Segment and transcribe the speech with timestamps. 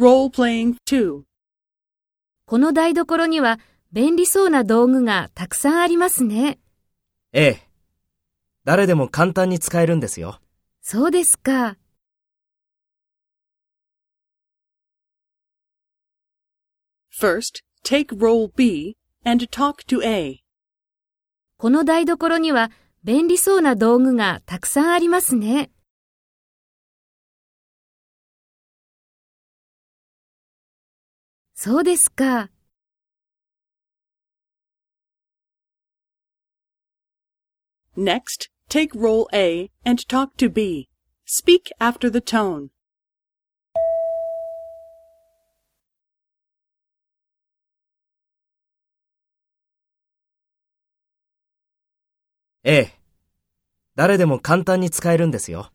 [0.00, 1.22] Role-playing 2.
[2.46, 3.60] この台所には
[3.92, 6.58] 便利そうな道具がたくさんありますね。
[7.32, 7.68] ええ。
[8.64, 10.40] 誰でも簡単に使えるんですよ。
[10.82, 11.76] そうですか。
[17.16, 20.40] First, take role B and talk to A.
[21.56, 22.72] この台所には
[23.04, 25.70] 便利そうな道具がたくさんありますね。
[31.66, 32.50] そうですか。
[37.96, 40.90] Next, take role A and talk to B.
[41.24, 42.68] Speak after the tone.
[52.62, 52.92] ええ。
[53.94, 55.73] 誰でも簡単に使えるんですよ。